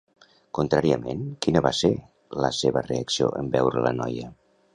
Contràriament, 0.59 1.21
quina 1.47 1.61
va 1.65 1.73
ser 1.81 1.91
la 2.45 2.51
seva 2.61 2.85
reacció 2.89 3.29
en 3.45 3.53
veure 3.59 3.87
la 3.89 3.95
noia? 4.01 4.33